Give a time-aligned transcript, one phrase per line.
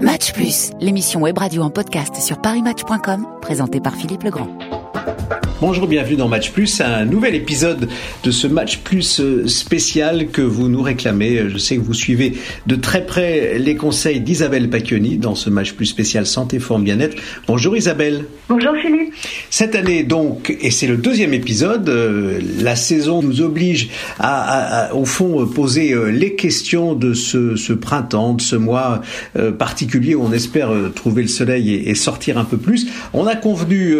[0.00, 4.48] Match Plus, l'émission web radio en podcast sur parismatch.com, présentée par Philippe Legrand.
[5.58, 7.88] Bonjour, bienvenue dans Match Plus, un nouvel épisode
[8.22, 11.48] de ce Match Plus euh, spécial que vous nous réclamez.
[11.48, 12.34] Je sais que vous suivez
[12.66, 17.16] de très près les conseils d'Isabelle Pacchioni dans ce Match Plus spécial Santé, Forme, Bien-être.
[17.46, 18.26] Bonjour Isabelle.
[18.50, 19.14] Bonjour Philippe.
[19.48, 23.88] Cette année donc, et c'est le deuxième épisode, euh, la saison nous oblige
[24.18, 29.00] à, au fond poser euh, les questions de ce, ce printemps, de ce mois
[29.58, 32.88] particulier où on espère trouver le soleil et, et, sortir un peu plus.
[33.14, 33.96] On a convenu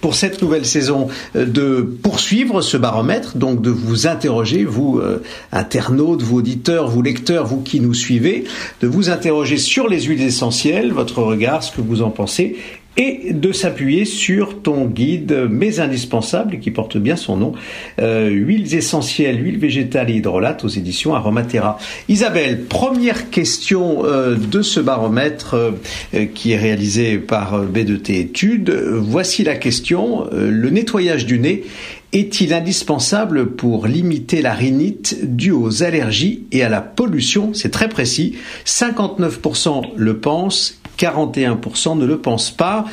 [0.00, 5.22] pour cette nouvelle saison euh, de poursuivre ce baromètre, donc de vous interroger, vous euh,
[5.52, 8.44] internautes, vous auditeurs, vous lecteurs, vous qui nous suivez,
[8.80, 12.56] de vous interroger sur les huiles essentielles, votre regard, ce que vous en pensez,
[12.96, 17.52] et de s'appuyer sur ton guide Mais indispensables qui porte bien son nom,
[18.00, 21.78] euh, huiles essentielles, huiles végétales et hydrolates aux éditions Aromatera.
[22.08, 28.70] Isabelle, première question euh, de ce baromètre euh, qui est réalisé par B2T Études.
[28.70, 30.28] Voici la question.
[30.32, 31.64] le nettoyage du nez
[32.12, 37.54] est-il indispensable pour limiter la rhinite due aux allergies et à la pollution?
[37.54, 38.36] C'est très précis.
[38.66, 42.84] 59% le pensent 41% ne le pensent pas.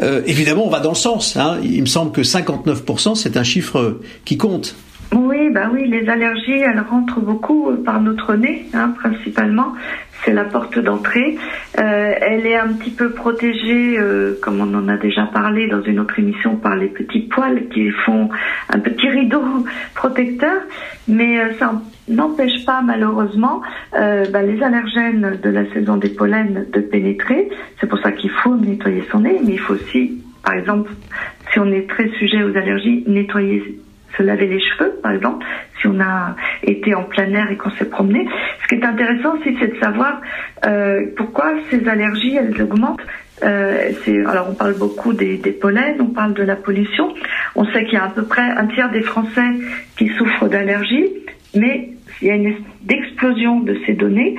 [0.00, 1.36] Euh, évidemment, on va dans le sens.
[1.36, 1.58] Hein.
[1.62, 4.76] Il me semble que 59%, c'est un chiffre qui compte.
[5.12, 9.72] Oui, bah oui, les allergies, elles rentrent beaucoup par notre nez, hein, principalement
[10.26, 11.38] c'est la porte d'entrée.
[11.78, 15.82] Euh, elle est un petit peu protégée, euh, comme on en a déjà parlé dans
[15.82, 18.28] une autre émission, par les petits poils qui font
[18.68, 19.42] un petit rideau
[19.94, 20.62] protecteur,
[21.06, 26.80] mais euh, ça n'empêche pas malheureusement bah, les allergènes de la saison des pollens de
[26.80, 27.48] pénétrer.
[27.80, 30.90] C'est pour ça qu'il faut nettoyer son nez, mais il faut aussi, par exemple,
[31.52, 33.80] si on est très sujet aux allergies, nettoyer
[34.16, 35.44] se laver les cheveux, par exemple,
[35.80, 38.26] si on a été en plein air et qu'on s'est promené.
[38.62, 40.20] Ce qui est intéressant aussi, c'est de savoir
[40.66, 43.00] euh, pourquoi ces allergies, elles augmentent.
[43.42, 43.92] Euh,
[44.26, 47.12] alors on parle beaucoup des, pollens, on parle de la pollution.
[47.54, 49.50] On sait qu'il y a à peu près un tiers des Français
[49.98, 51.12] qui souffrent d'allergies,
[51.54, 51.90] mais
[52.22, 52.56] il y a une
[52.88, 54.36] explosion de ces données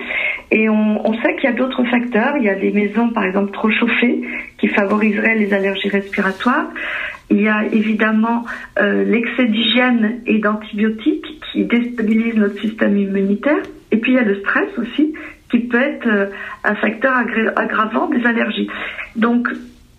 [0.49, 2.37] et on, on sait qu'il y a d'autres facteurs.
[2.37, 4.21] Il y a des maisons, par exemple, trop chauffées
[4.57, 6.69] qui favoriseraient les allergies respiratoires.
[7.29, 8.45] Il y a évidemment
[8.79, 13.61] euh, l'excès d'hygiène et d'antibiotiques qui déstabilisent notre système immunitaire.
[13.91, 15.13] Et puis il y a le stress aussi
[15.49, 16.27] qui peut être euh,
[16.63, 17.13] un facteur
[17.55, 18.69] aggravant des allergies.
[19.15, 19.49] Donc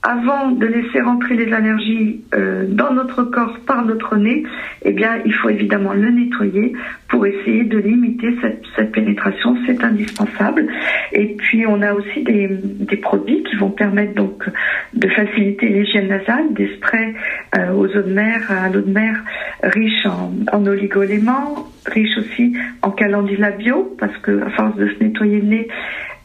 [0.03, 4.45] avant de laisser rentrer les allergies euh, dans notre corps par notre nez,
[4.83, 6.73] eh bien, il faut évidemment le nettoyer
[7.09, 9.57] pour essayer de limiter cette, cette pénétration.
[9.67, 10.67] C'est indispensable.
[11.13, 14.45] Et puis, on a aussi des, des, produits qui vont permettre donc
[14.95, 17.15] de faciliter l'hygiène nasale, des sprays
[17.57, 19.17] euh, aux eaux de mer, à l'eau de mer
[19.63, 25.03] riches en, en oligoéléments, riches aussi en calendula bio, parce que à force de se
[25.03, 25.69] nettoyer le nez,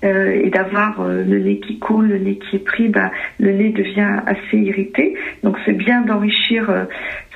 [0.03, 3.53] euh, et d'avoir euh, le nez qui coule, le nez qui est pris, bah, le
[3.53, 5.15] nez devient assez irrité.
[5.43, 6.83] Donc c'est bien d'enrichir euh,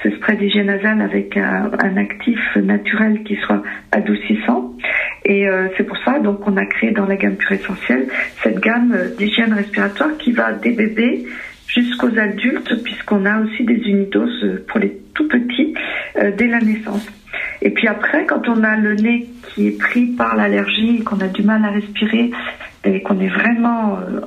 [0.03, 4.73] ce spray d'hygiène nasale avec un, actif naturel qui soit adoucissant.
[5.25, 8.07] Et c'est pour ça donc on a créé dans la gamme pure essentielle
[8.43, 11.25] cette gamme d'hygiène respiratoire qui va des bébés
[11.67, 15.73] jusqu'aux adultes puisqu'on a aussi des unidoses pour les tout petits
[16.15, 17.05] dès la naissance.
[17.61, 19.27] Et puis après, quand on a le nez
[19.57, 22.29] qui est pris par l'allergie, qu'on a du mal à respirer
[22.83, 24.21] et qu'on est vraiment euh,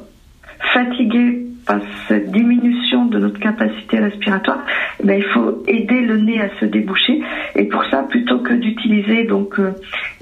[0.73, 4.65] fatigué par cette diminution de notre capacité respiratoire,
[4.99, 7.23] eh ben, il faut aider le nez à se déboucher.
[7.55, 9.71] Et pour ça, plutôt que d'utiliser donc euh,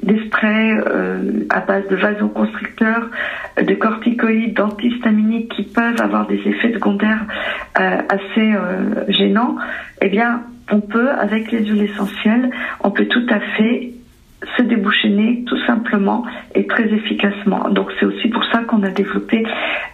[0.03, 3.09] des sprays euh, à base de vasoconstricteurs,
[3.57, 7.25] de corticoïdes, d'antihistaminiques qui peuvent avoir des effets secondaires
[7.75, 8.53] assez
[9.09, 9.57] gênants,
[10.03, 12.51] eh bien, on peut, avec les huiles essentielles,
[12.83, 13.93] on peut tout à fait
[14.57, 14.99] se déboucher
[15.47, 17.69] tout simplement et très efficacement.
[17.71, 19.45] Donc c'est aussi pour ça qu'on a développé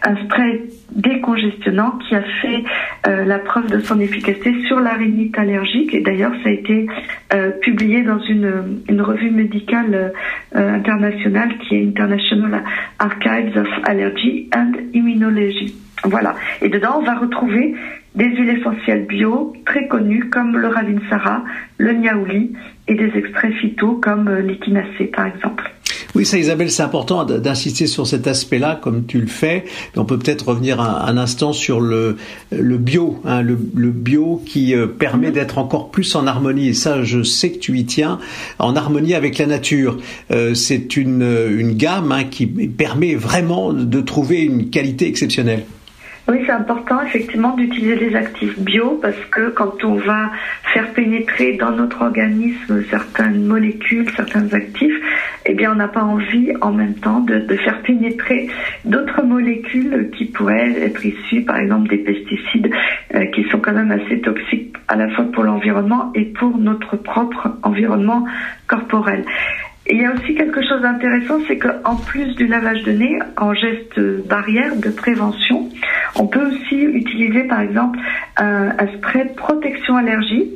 [0.03, 2.63] un spray décongestionnant qui a fait
[3.07, 6.87] euh, la preuve de son efficacité sur la rhinite allergique et d'ailleurs ça a été
[7.33, 10.13] euh, publié dans une, une revue médicale
[10.55, 12.63] euh, internationale qui est International
[12.99, 15.75] Archives of Allergy and Immunology.
[16.03, 16.35] Voilà.
[16.61, 17.73] Et dedans, on va retrouver
[18.15, 21.43] des huiles essentielles bio très connues comme le ravinsara,
[21.77, 22.53] le niaouli
[22.87, 25.71] et des extraits phyto comme euh, l'échinacée par exemple.
[26.13, 29.65] Oui, ça Isabelle, c'est important d'insister sur cet aspect-là, comme tu le fais.
[29.97, 32.15] on peut peut-être revenir un, instant sur le,
[32.51, 35.33] le bio, hein, le, bio qui euh, permet mhm.
[35.33, 36.69] d'être encore plus en harmonie.
[36.69, 38.19] Et ça, je sais que tu y tiens,
[38.59, 39.97] en harmonie avec la nature.
[40.31, 45.63] Euh, c'est une, une gamme hein, qui permet vraiment de trouver une qualité exceptionnelle.
[46.27, 50.31] Oui, c'est important effectivement d'utiliser des actifs bio parce que quand on va
[50.73, 54.95] faire pénétrer dans notre organisme certaines molécules, certains actifs,
[55.45, 58.47] eh bien on n'a pas envie en même temps de, faire pénétrer
[58.85, 62.71] d'autres molécules qui pourraient être issues par exemple des pesticides
[63.13, 66.95] euh, qui sont quand même assez toxiques à la fois pour l'environnement et pour notre
[66.95, 68.25] propre environnement
[68.65, 69.23] corporel.
[69.87, 73.53] Il y a aussi quelque chose d'intéressant, c'est qu'en plus du lavage de nez, en
[73.53, 75.69] geste barrière de prévention,
[76.17, 77.99] on peut aussi utiliser par exemple
[78.37, 80.51] un, spray protection allergie.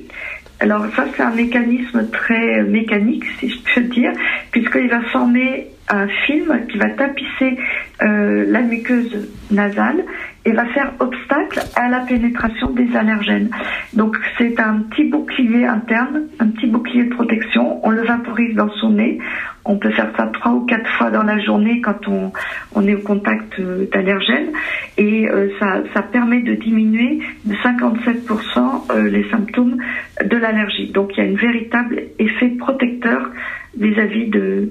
[0.59, 4.11] Alors ça c'est un mécanisme très mécanique si je peux dire,
[4.51, 7.57] puisqu'il va former un film qui va tapisser
[8.01, 10.05] euh, la muqueuse nasale
[10.45, 13.49] et va faire obstacle à la pénétration des allergènes.
[13.93, 17.85] Donc c'est un petit bouclier interne, un petit bouclier de protection.
[17.85, 19.19] On le vaporise dans son nez.
[19.65, 22.31] On peut faire ça trois ou quatre fois dans la journée quand on,
[22.75, 24.51] on est au contact euh, d'allergènes
[24.99, 29.77] et euh, ça, ça permet de diminuer de 57% euh, les symptômes
[30.23, 30.87] de l'allergie.
[30.91, 33.29] Donc il y a un véritable effet protecteur
[33.77, 34.69] vis-à-vis de,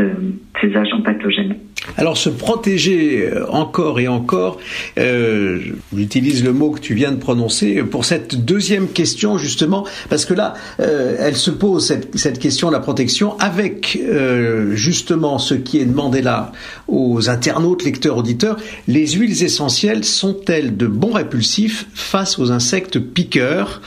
[0.00, 0.12] euh,
[0.60, 1.56] ces agents pathogènes.
[1.96, 4.58] Alors se protéger euh, encore et encore,
[4.98, 5.60] euh,
[5.94, 10.34] j'utilise le mot que tu viens de prononcer pour cette deuxième question justement, parce que
[10.34, 15.78] là, euh, elle se pose cette, question de la protection avec euh, justement ce qui
[15.78, 16.52] est demandé là
[16.88, 18.56] aux internautes, lecteurs, auditeurs.
[18.88, 23.80] Les huiles essentielles sont-elles de bons répulsifs face aux insectes piqueurs?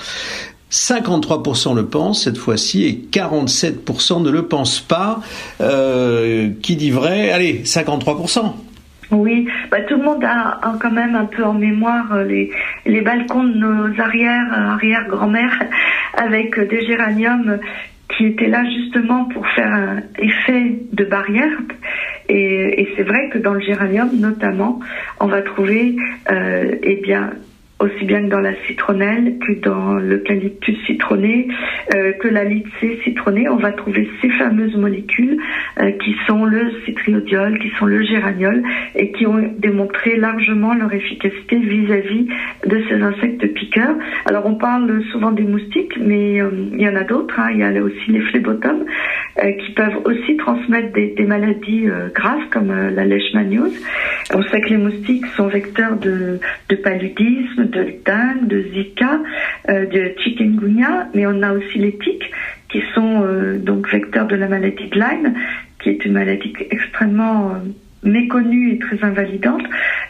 [0.75, 5.22] 53% le pensent cette fois-ci et 47% ne le pensent pas.
[5.62, 7.31] Euh, qui dit vrai?
[7.31, 8.54] Allez, 53%.
[9.12, 12.51] Oui, bah, tout le monde a, quand même un peu en mémoire les,
[12.86, 15.63] les balcons de nos arrières, arrière-grand-mères
[16.18, 17.60] avec des géraniums
[18.18, 21.57] qui étaient là justement pour faire un effet de barrière.
[22.27, 24.80] Et, et c'est vrai que dans le géranium, notamment,
[25.19, 25.95] on va trouver
[26.31, 27.31] euh, eh bien
[27.80, 31.48] aussi bien que dans la citronnelle que dans l'eucalyptus citronné,
[31.94, 32.45] euh, que la
[32.80, 35.38] C citronnée, on va trouver ces fameuses molécules
[35.80, 38.63] euh, qui sont le citriodiol, qui sont le géraniol
[38.95, 42.27] et qui ont démontré largement leur efficacité vis-à-vis
[42.66, 43.95] de ces insectes piqueurs.
[44.25, 47.38] Alors on parle souvent des moustiques, mais euh, il y en a d'autres.
[47.39, 47.50] Hein.
[47.51, 48.86] Il y a aussi les phlébotomes
[49.36, 53.77] qui peuvent aussi transmettre des, maladies graves comme la leishmaniose.
[54.33, 56.39] On sait que les moustiques sont vecteurs de
[56.81, 59.20] paludisme, de dengue, de zika,
[59.70, 62.32] euh, de chikungunya, mais on a aussi les tiques
[62.70, 65.36] qui sont euh, donc vecteurs de la maladie de Lyme,
[65.80, 67.60] qui est une maladie extrêmement euh,
[68.06, 69.63] méconnue et très invalidante.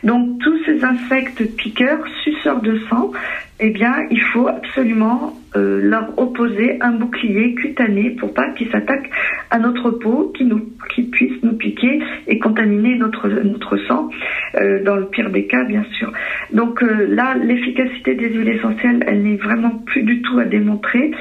[0.04, 3.12] Donc tous ces insectes piqueurs, suceurs de sang,
[3.60, 9.10] eh bien il faut absolument euh, leur opposer un bouclier cutané pour pas qu'ils s'attaquent
[9.50, 10.62] à notre peau, qui nous
[10.94, 14.10] qui puissent nous piquer et contaminer notre notre sang,
[14.56, 16.12] euh, dans le pire des cas bien sûr.
[16.52, 21.12] Donc euh, là l'efficacité des huiles essentielles, elle n'est vraiment plus du tout à démontrer.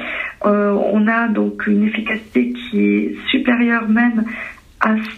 [0.43, 4.25] on a donc une efficacité qui est supérieure même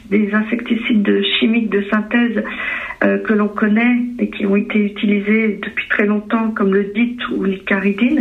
[0.10, 2.44] des insecticides chimiques de synthèse
[3.04, 7.20] euh, que l'on connaît et qui ont été utilisés depuis très longtemps comme le DIT
[7.36, 8.20] ou l'icaridine.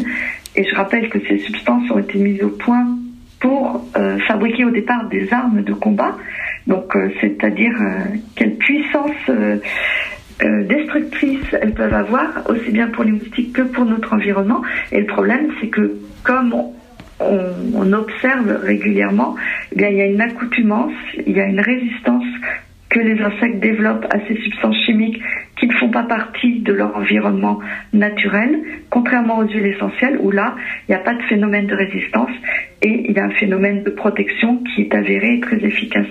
[0.55, 2.87] Et je rappelle que ces substances ont été mises au point
[3.41, 6.17] pour euh, fabriquer au départ des armes de combat.
[6.67, 7.75] Donc, euh, c'est-à-dire
[8.35, 9.31] quelle puissance
[10.69, 14.61] destructrice elles peuvent avoir, aussi bien pour les moustiques que pour notre environnement.
[14.93, 16.55] Et le problème, c'est que comme
[17.21, 19.37] on, observe régulièrement,
[19.77, 20.95] il y a une accoutumance,
[21.27, 22.25] il y a une résistance
[22.89, 25.21] que les insectes développent à ces substances chimiques
[25.59, 27.59] qui ne font pas partie de leur environnement
[27.93, 28.59] naturel,
[28.91, 30.55] contrairement aux huiles essentielles où là,
[30.89, 32.31] il n'y a pas de phénomène de résistance
[32.83, 36.07] et il y a un phénomène de protection qui est avéré et très efficace.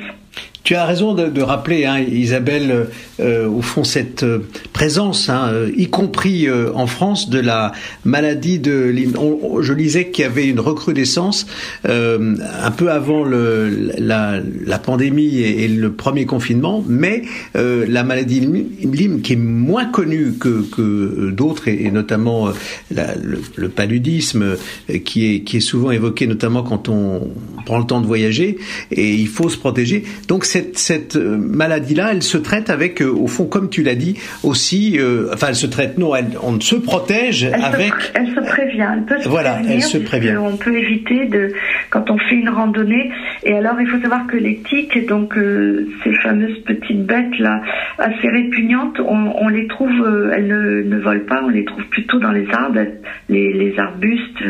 [0.65, 2.87] Tu as raison de, de rappeler, hein, Isabelle,
[3.19, 4.39] euh, au fond, cette euh,
[4.73, 7.71] présence, hein, euh, y compris euh, en France, de la
[8.03, 11.45] maladie de on, Je lisais qu'il y avait une recrudescence
[11.87, 17.21] euh, un peu avant le, la, la pandémie et, le premier confinement, mais
[17.55, 22.49] euh, la maladie Lyme, qui est moins connue que, que d'autres, et, et, notamment
[22.89, 24.55] la, le, le, paludisme,
[25.03, 27.29] qui est, qui est souvent évoqué, notamment quand on
[27.67, 28.57] prend le temps de voyager,
[28.91, 30.05] et il faut se protéger.
[30.27, 33.95] Donc cette, cette euh, maladie-là, elle se traite avec, euh, au fond, comme tu l'as
[33.95, 37.93] dit, aussi, euh, enfin, elle se traite, non, elle, on se protège elle avec.
[37.93, 40.37] Se, elle se prévient, elle peut se voilà, prévenir, elle se prévient.
[40.37, 41.51] On peut éviter de,
[41.89, 43.11] quand on fait une randonnée.
[43.43, 47.61] Et alors, il faut savoir que les tiques, donc euh, ces fameuses petites bêtes là,
[47.97, 51.83] assez répugnantes, on, on les trouve, euh, elles ne, ne, volent pas, on les trouve
[51.89, 52.79] plutôt dans les arbres,
[53.27, 54.41] les, les arbustes,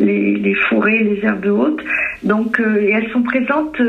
[0.00, 1.82] les, les, forêts, les herbes hautes.
[2.24, 3.80] Donc, et elles sont présentes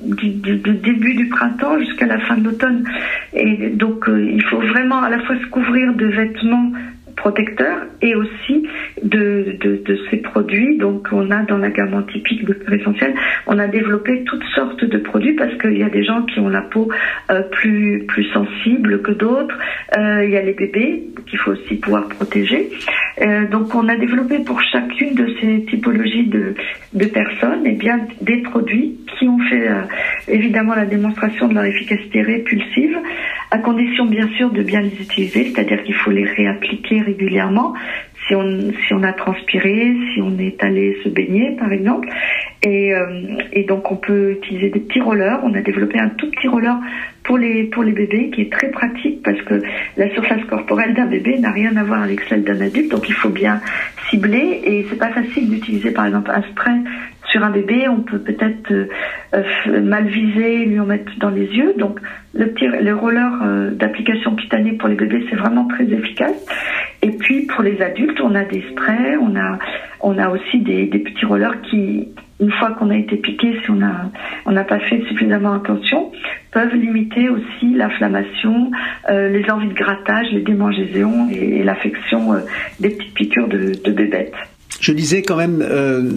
[0.00, 2.84] du, du, du début du printemps jusqu'à la fin de l'automne.
[3.32, 6.72] Et donc, il faut vraiment à la fois se couvrir de vêtements
[7.20, 8.66] protecteurs et aussi
[9.02, 10.78] de, de, de, ces produits.
[10.78, 13.14] Donc, on a dans la gamme typique de Essentiel,
[13.46, 16.48] on a développé toutes sortes de produits parce qu'il y a des gens qui ont
[16.48, 16.88] la peau
[17.30, 19.56] euh, plus, plus sensible que d'autres.
[19.98, 22.70] Euh, il y a les bébés qu'il faut aussi pouvoir protéger.
[23.20, 26.54] Euh, donc, on a développé pour chacune de ces typologies de,
[26.94, 29.82] de personnes eh bien, des produits qui ont fait euh,
[30.28, 32.96] évidemment la démonstration de leur efficacité répulsive,
[33.50, 37.74] à condition bien sûr de bien les utiliser, c'est-à-dire qu'il faut les réappliquer régulièrement
[38.26, 42.08] si on, si on a transpiré, si on est allé se baigner par exemple.
[42.62, 45.40] Et, euh, et donc on peut utiliser des petits rollers.
[45.42, 46.76] On a développé un tout petit roller
[47.24, 49.62] pour les, pour les bébés qui est très pratique parce que
[49.96, 52.90] la surface corporelle d'un bébé n'a rien à voir avec celle d'un adulte.
[52.90, 53.60] Donc il faut bien
[54.10, 56.76] cibler et c'est pas facile d'utiliser par exemple un spray
[57.30, 58.88] sur un bébé, on peut peut-être euh,
[59.34, 61.74] euh, mal viser, lui en mettre dans les yeux.
[61.78, 62.00] Donc
[62.34, 66.44] le petit, le roller euh, d'application cutanée pour les bébés, c'est vraiment très efficace.
[67.02, 69.58] Et puis pour les adultes, on a des sprays, on a,
[70.00, 72.08] on a aussi des, des petits rollers qui,
[72.40, 74.10] une fois qu'on a été piqué, si on a,
[74.46, 76.10] on n'a pas fait suffisamment attention,
[76.52, 78.72] peuvent limiter aussi l'inflammation,
[79.08, 82.34] les envies de grattage, les démangeaisons et, l'affection
[82.80, 84.34] des petites piqûres de bébêtes.
[84.80, 86.10] Je disais quand même, euh,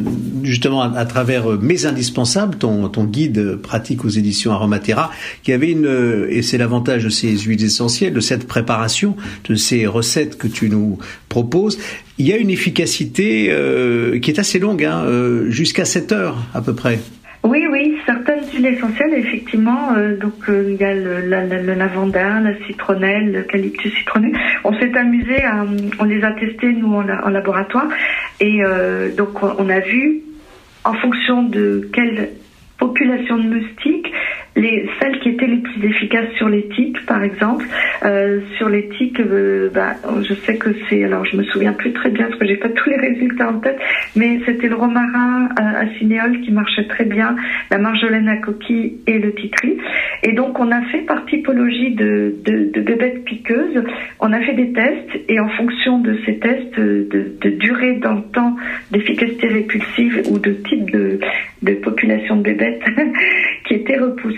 [0.44, 5.12] justement, à, travers euh, Mes Indispensables, ton, ton guide pratique aux éditions Aromatera,
[5.44, 9.18] qui avait une, euh, et c'est l'avantage de ces huiles essentielles, de cette préparation,
[9.50, 11.78] de ces recettes que tu nous proposes,
[12.18, 13.52] il y a une efficacité
[14.22, 15.04] qui est assez longue, hein,
[15.50, 17.00] jusqu'à 7 heures à peu près.
[17.44, 19.94] Oui, oui, certaines huiles essentielles, effectivement.
[19.98, 24.32] Euh, donc euh, il y a le, la, le, lavandin, la citronnelle, l'eucalyptus citronné.
[24.64, 25.66] On s'est amusé, à,
[26.00, 27.90] on les a testés nous en, en laboratoire,
[28.40, 30.22] et euh, donc on a vu
[30.86, 32.30] en fonction de quelle
[32.78, 34.12] population de moustiques
[34.56, 37.66] les, celles qui étaient les plus efficaces sur les tiques, par exemple.
[38.06, 41.94] Euh, sur les tiques, euh, bah, je sais que c'est, alors je me souviens plus
[41.94, 43.80] très bien parce que j'ai pas tous les résultats en tête,
[44.16, 47.36] mais c'était le romarin à euh, cinéole qui marchait très bien,
[47.72, 49.78] la marjolaine à coquille et le titri.
[50.24, 53.84] Et donc on a fait par typologie de, de, de bébêtes piqueuses,
[54.20, 58.14] on a fait des tests et en fonction de ces tests de, de durée dans
[58.14, 58.56] le temps
[58.92, 61.20] d'efficacité répulsive ou de type de,
[61.62, 62.84] de population de bébêtes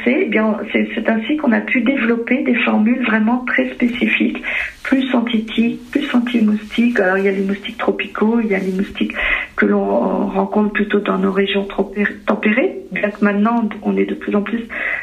[0.08, 4.42] eh bien, c'est ainsi qu'on a pu développer des formules vraiment très spécifiques,
[4.86, 7.00] plus anti plus anti-moustiques.
[7.00, 9.14] Alors, il y a les moustiques tropicaux, il y a les moustiques
[9.56, 11.68] que l'on rencontre plutôt dans nos régions
[12.28, 14.62] tempérées, bien que maintenant, on est de plus en plus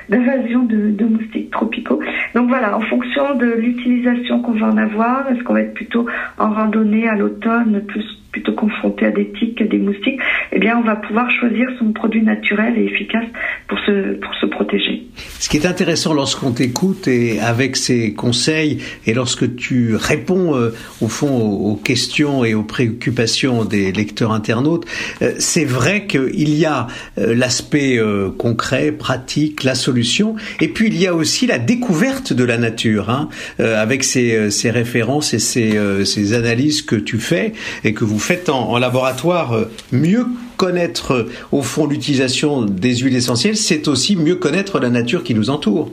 [0.09, 2.01] d'invasion de, moustiques tropicaux.
[2.35, 6.07] Donc voilà, en fonction de l'utilisation qu'on va en avoir, est-ce qu'on va être plutôt
[6.39, 10.19] en randonnée à l'automne, plus plutôt confronté à des tiques, des moustiques,
[10.53, 13.27] eh bien, on va pouvoir choisir son produit naturel et efficace
[13.69, 15.03] pour se, pour se protéger.
[15.39, 20.75] Ce qui est intéressant lorsqu'on t'écoute et avec ces conseils et lorsque tu réponds euh,
[21.01, 24.85] au fond aux, questions et aux préoccupations des lecteurs internautes,
[25.23, 26.87] euh, c'est vrai qu'il y a
[27.19, 27.99] euh, l'aspect
[28.39, 33.11] concret, pratique, la solution, et puis il y a aussi la découverte de la nature,
[33.11, 37.53] hein, avec ces, ces, références et ces, analyses que tu fais
[37.85, 40.27] et que vous faites en, laboratoire, mieux
[40.57, 45.51] connaître au fond l'utilisation des huiles essentielles, c'est aussi mieux connaître la nature qui nous
[45.51, 45.91] entoure.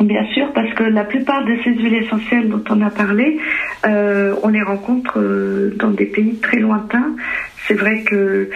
[0.00, 3.38] Bien sûr, parce que la plupart de ces huiles essentielles dont on a parlé,
[3.86, 5.20] euh, on les rencontre
[5.76, 7.14] dans des pays très lointains.
[7.68, 8.50] C'est vrai que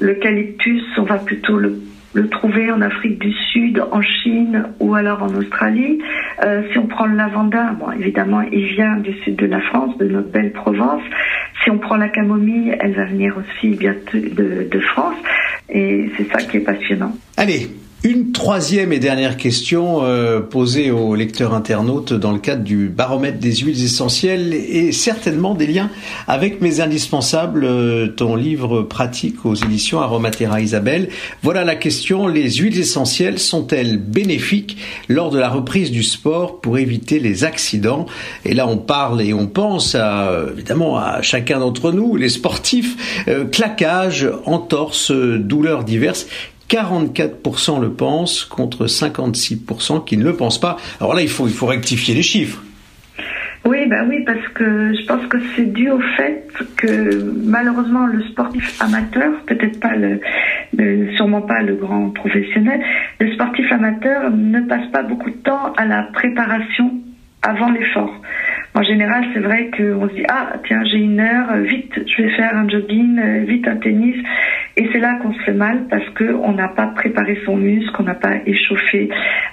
[0.00, 5.34] l'eucalyptus, on va plutôt le trouver en Afrique du Sud, en Chine ou alors en
[5.34, 6.00] Australie.
[6.44, 9.96] Euh, si on prend le lavanda, bon, évidemment, il vient du sud de la France,
[9.98, 11.02] de notre belle Provence.
[11.62, 15.16] Si on prend la camomille, elle va venir aussi bien de, de France.
[15.68, 17.12] Et c'est ça qui est passionnant.
[17.36, 17.68] Allez,
[18.04, 23.38] une troisième et dernière question euh, posée aux lecteurs internautes dans le cadre du baromètre
[23.40, 25.90] des huiles essentielles et certainement des liens
[26.28, 31.08] avec mes indispensables, euh, ton livre pratique aux éditions Aromatera Isabelle.
[31.42, 34.76] Voilà la question, les huiles essentielles sont-elles bénéfiques
[35.08, 38.06] lors de la reprise du sport pour éviter les accidents?
[38.44, 43.24] Et là on parle et on pense à, évidemment à chacun d'entre nous, les sportifs,
[43.26, 46.28] euh, claquage, entorse, douleurs diverses
[46.68, 50.76] 44% le pensent contre 56% qui ne le pensent pas.
[51.00, 52.62] Alors là, il faut, il faut rectifier les chiffres.
[53.64, 58.22] Oui, ben oui, parce que je pense que c'est dû au fait que malheureusement le
[58.22, 60.20] sportif amateur, peut-être pas le,
[61.16, 62.80] sûrement pas le grand professionnel,
[63.20, 66.92] le sportif amateur ne passe pas beaucoup de temps à la préparation
[67.42, 68.14] avant l'effort.
[68.78, 72.30] En général, c'est vrai qu'on se dit ah tiens j'ai une heure, vite je vais
[72.36, 74.14] faire un jogging, vite un tennis,
[74.76, 78.04] Et c'est là qu'on se fait mal parce qu'on n'a pas préparé son muscle, on
[78.04, 79.08] n'a pas échauffé,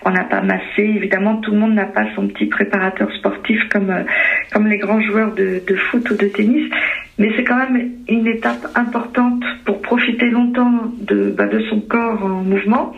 [0.05, 0.83] on n'a pas massé.
[0.83, 5.33] Évidemment, tout le monde n'a pas son petit préparateur sportif comme, euh, les grands joueurs
[5.33, 6.69] de, de foot ou de tennis.
[7.17, 12.23] Mais c'est quand même une étape importante pour profiter longtemps de, bah, de son corps
[12.23, 12.93] en mouvement,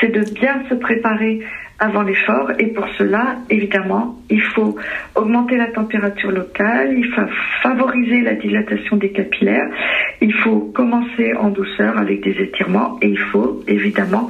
[0.00, 1.40] c'est de bien se préparer
[1.78, 2.52] avant l'effort.
[2.58, 4.76] Et pour cela, évidemment, il faut
[5.14, 7.26] augmenter la température locale, il faut
[7.62, 9.68] favoriser la dilatation des capillaires,
[10.20, 14.28] il faut commencer en douceur avec des étirements et il faut évidemment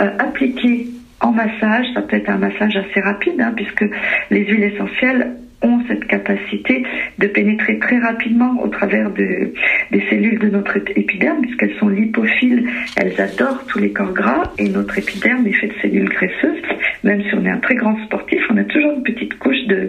[0.00, 0.86] euh, appliquer
[1.20, 3.84] en massage, ça peut être un massage assez rapide, hein, puisque
[4.30, 6.84] les huiles essentielles ont cette capacité
[7.18, 9.52] de pénétrer très rapidement au travers de,
[9.90, 14.68] des cellules de notre épiderme, puisqu'elles sont lipophiles, elles adorent tous les corps gras, et
[14.68, 16.62] notre épiderme est fait de cellules graisseuses.
[17.02, 19.88] Même si on est un très grand sportif, on a toujours une petite couche de,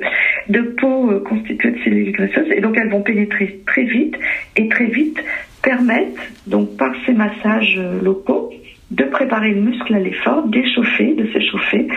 [0.49, 4.15] de peau euh, constituée de cellules graisseuses, et donc elles vont pénétrer très vite,
[4.55, 5.21] et très vite
[5.61, 8.51] permettent, donc par ces massages euh, locaux,
[8.91, 11.87] de préparer le muscle à l'effort, d'échauffer, de s'échauffer,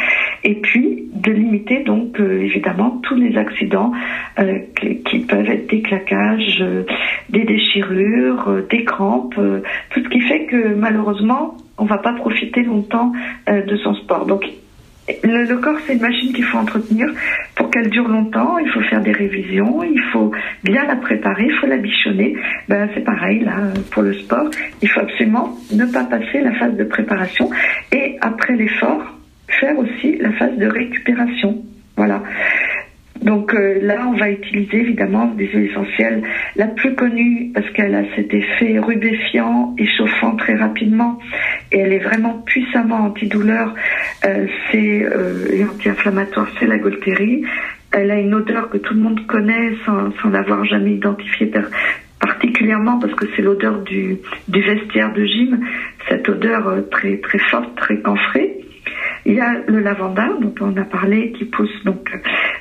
[0.44, 3.92] et puis de limiter donc euh, évidemment tous les accidents
[4.38, 4.60] euh,
[5.04, 6.84] qui, peuvent être des claquages, euh,
[7.28, 13.12] des déchirures, des crampes, tout ce qui fait que malheureusement on va pas profiter longtemps
[13.46, 14.26] de son sport.
[14.26, 14.44] Donc
[15.22, 17.08] le, corps, c'est une machine qu'il faut entretenir
[17.54, 18.58] pour qu'elle dure longtemps.
[18.58, 20.32] Il faut faire des révisions, il faut
[20.64, 22.36] bien la préparer, il faut la bichonner.
[22.68, 24.50] Ben, c'est pareil là pour le sport.
[24.82, 27.50] Il faut absolument ne pas passer la phase de préparation
[27.92, 29.17] et après l'effort,
[29.60, 31.62] faire aussi la phase de récupération.
[31.96, 32.22] Voilà.
[33.22, 36.22] Donc euh, là, on va utiliser évidemment des huiles essentielles.
[36.56, 41.18] La plus connue, parce qu'elle a cet effet rubéfiant, échauffant très rapidement,
[41.72, 43.74] et elle est vraiment puissamment antidouleur,
[44.24, 47.44] euh, c'est euh, et anti-inflammatoire, c'est la Golterie.
[47.90, 51.50] Elle a une odeur que tout le monde connaît sans, sans l'avoir jamais identifiée
[52.20, 55.60] particulièrement parce que c'est l'odeur du, du vestiaire de gym,
[56.08, 58.58] cette odeur euh, très très forte, très camphrée.
[59.28, 62.10] Il y a le lavanda dont on a parlé qui pousse donc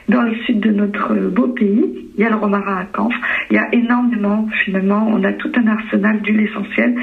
[0.09, 2.09] dans le sud de notre beau pays.
[2.17, 3.17] Il y a le romarin à camphre.
[3.49, 5.07] Il y a énormément finalement.
[5.07, 6.95] On a tout un arsenal d'huiles essentielles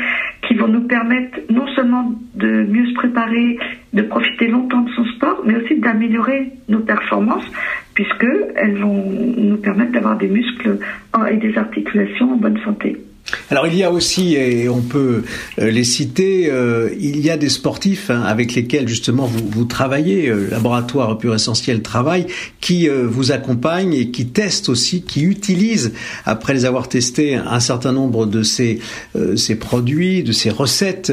[0.42, 3.58] qui vont nous permettre non seulement de mieux se préparer,
[3.94, 7.50] de profiter longtemps de son sport, mais aussi d'améliorer nos performances
[7.94, 9.02] puisque elles vont
[9.38, 10.78] nous permettre d'avoir des muscles
[11.30, 12.98] et des articulations en bonne santé.
[13.50, 15.22] Alors il y a aussi, et on peut
[15.58, 19.64] euh, les citer, euh, il y a des sportifs hein, avec lesquels justement vous, vous
[19.64, 22.26] travaillez, euh, Laboratoire Pur Essentiel Travail,
[22.60, 25.92] qui vous accompagnent et qui testent aussi, qui utilisent,
[26.24, 28.78] après les avoir testés, un certain nombre de ces,
[29.36, 31.12] ces produits, de ces recettes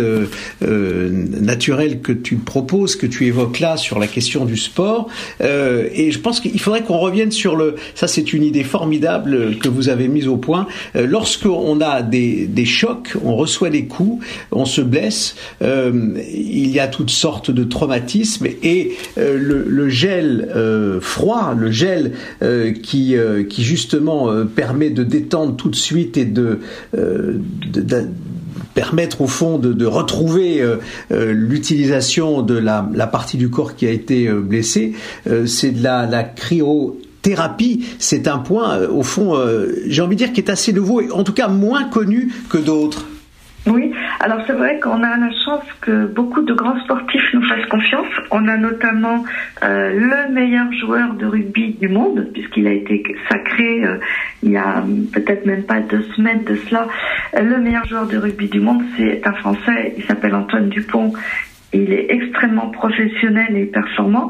[0.62, 5.10] naturelles que tu proposes, que tu évoques là sur la question du sport.
[5.42, 7.76] et je pense qu'il faudrait qu'on revienne sur le...
[7.96, 10.68] Ça c'est une idée formidable que vous avez mise au point.
[10.96, 15.92] Lorsqu'on a des, chocs, on reçoit des coups, on se blesse, euh,
[16.32, 22.14] il y a toutes sortes de traumatismes et euh, le, gel euh, froid, le gel
[22.84, 23.16] qui,
[23.50, 26.60] qui justement permet de détendre tout de suite et de,
[28.74, 30.64] permettre au fond de, retrouver
[31.10, 34.94] l'utilisation de la, partie du corps qui a été blessée,
[35.46, 40.16] c'est de la, la cryo thérapie, c'est un point, euh, au fond, euh, j'ai envie
[40.16, 43.06] de dire, qui est assez nouveau en tout cas moins connu que d'autres.
[43.68, 47.68] Oui, alors c'est vrai qu'on a la chance que beaucoup de grands sportifs nous fassent
[47.70, 48.08] confiance.
[48.32, 49.24] On a notamment
[49.64, 53.84] euh, le meilleur joueur de rugby du monde, puisqu'il a été sacré
[54.42, 56.88] il y a peut-être même pas deux semaines de cela.
[57.40, 61.14] Le meilleur joueur de rugby du monde, c'est un Français, il s'appelle Antoine Dupont.
[61.74, 64.30] Il est extrêmement professionnel et performant.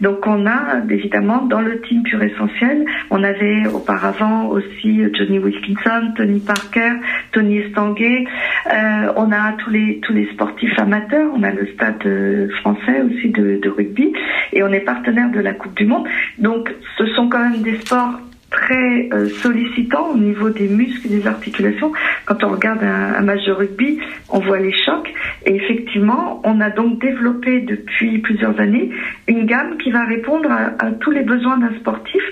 [0.00, 6.12] Donc on a évidemment dans le team pur essentiel, on avait auparavant aussi Johnny Wilkinson,
[6.16, 6.94] Tony Parker,
[7.32, 8.24] Tony Estanguet,
[8.66, 13.02] euh, on a tous les tous les sportifs amateurs, on a le stade euh, français
[13.02, 14.12] aussi de, de rugby
[14.52, 16.08] et on est partenaire de la Coupe du Monde.
[16.38, 21.26] Donc ce sont quand même des sports très euh, sollicitant au niveau des muscles des
[21.26, 21.92] articulations.
[22.26, 25.12] Quand on regarde un, match de rugby, on voit les chocs.
[25.46, 28.90] Et effectivement, on a donc développé depuis plusieurs années
[29.28, 32.22] une gamme qui va répondre à, tous les besoins d'un sportif.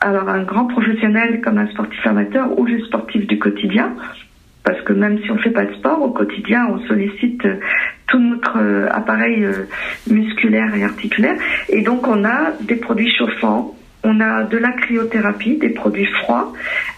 [0.00, 3.94] Alors un grand professionnel comme un sportif amateur ou le sportif du quotidien.
[4.64, 7.56] Parce que même si on ne fait pas de sport, au quotidien, on sollicite euh,
[8.06, 9.46] tout notre euh, appareil
[10.10, 11.36] musculaire et articulaire.
[11.68, 16.52] Et donc on a des produits chauffants, on a de la cryothérapie, des produits froids,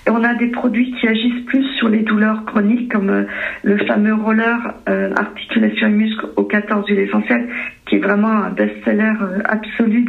[0.07, 3.25] et on a des produits qui agissent plus sur les douleurs chroniques, comme euh,
[3.63, 7.49] le fameux roller euh, articulation et muscle aux 14 huiles essentielles,
[7.87, 10.05] qui est vraiment un best-seller euh, absolu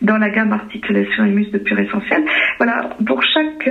[0.00, 2.24] dans, la gamme articulation et muscle de pur essentiel.
[2.58, 3.68] Voilà, pour chaque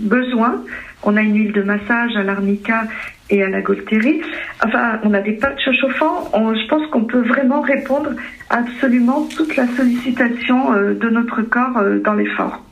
[0.00, 0.62] besoin,
[1.04, 2.84] On a une huile de massage à l'arnica
[3.30, 4.20] et à la Golterie.
[4.64, 6.30] Enfin, on a des patchs chauffants.
[6.32, 8.10] je pense qu'on peut vraiment répondre
[8.50, 12.62] à absolument toute la sollicitation euh, de notre corps euh, dans l'effort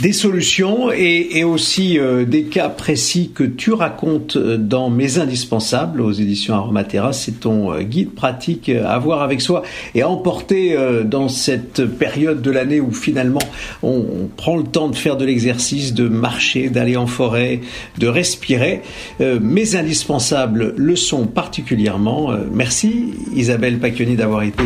[0.00, 6.00] des solutions et, aussi euh, des cas précis que tu racontes euh, dans Mes Indispensables
[6.00, 7.12] aux éditions Aromatera.
[7.12, 9.62] C'est ton euh, guide pratique à avoir avec soi
[9.94, 13.40] et à emporter dans cette période de l'année où finalement
[13.82, 17.60] on, prend le temps de faire de l'exercice, de marcher, d'aller en forêt,
[17.98, 18.82] de respirer.
[19.20, 22.32] Mes Indispensables le sont particulièrement.
[22.52, 24.64] Merci Isabelle Pacchioni d'avoir été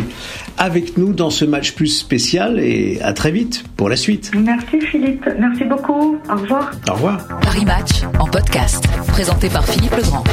[0.57, 4.31] avec nous dans ce match plus spécial et à très vite pour la suite.
[4.35, 5.27] Merci Philippe.
[5.39, 6.17] Merci beaucoup.
[6.29, 6.71] Au revoir.
[6.89, 7.27] Au revoir.
[7.41, 10.23] Paris Match en podcast, présenté par Philippe Legrand.